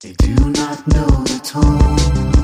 [0.00, 2.37] They do not know the tone.